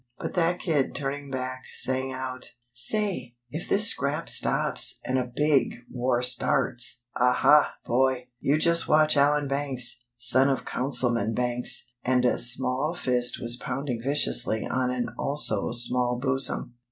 But 0.17 0.33
that 0.33 0.57
kid, 0.59 0.95
turning 0.95 1.29
back, 1.29 1.61
sang 1.73 2.11
out: 2.11 2.53
"Say!! 2.73 3.35
If 3.51 3.69
this 3.69 3.87
scrap 3.87 4.29
stops, 4.29 4.99
and 5.05 5.19
a 5.19 5.31
big 5.35 5.75
war 5.91 6.23
starts, 6.23 7.01
Aha, 7.17 7.75
boy! 7.85 8.29
You 8.39 8.57
just 8.57 8.87
watch 8.87 9.15
Allan 9.15 9.47
Banks! 9.47 10.03
Son 10.17 10.49
of 10.49 10.65
Councilman 10.65 11.35
Banks!!" 11.35 11.85
and 12.03 12.25
a 12.25 12.39
small 12.39 12.95
fist 12.95 13.39
was 13.39 13.57
pounding 13.57 14.01
viciously 14.03 14.65
on 14.65 14.89
an 14.89 15.09
also 15.19 15.71
small 15.71 16.17
bosom. 16.19 16.73